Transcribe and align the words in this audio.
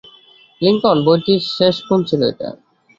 Lincoln, 0.61 0.97
বইটির 1.05 1.41
শেষ 1.55 1.75
খুন 1.85 1.99
ছিল 2.09 2.21
এটা। 2.31 2.49